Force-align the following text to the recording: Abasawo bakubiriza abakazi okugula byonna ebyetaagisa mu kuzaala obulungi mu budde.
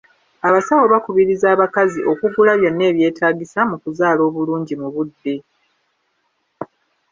Abasawo 0.47 0.83
bakubiriza 0.93 1.45
abakazi 1.55 1.99
okugula 2.11 2.51
byonna 2.59 2.83
ebyetaagisa 2.91 3.59
mu 3.69 3.75
kuzaala 3.83 4.21
obulungi 4.29 4.73
mu 4.81 4.87
budde. 4.95 5.35